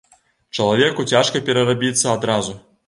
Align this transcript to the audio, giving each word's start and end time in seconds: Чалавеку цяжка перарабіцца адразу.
Чалавеку 0.57 1.07
цяжка 1.13 1.43
перарабіцца 1.51 2.13
адразу. 2.19 2.63